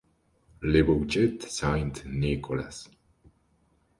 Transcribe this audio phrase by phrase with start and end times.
[0.61, 2.89] Le Bouchet-Saint-Nicolas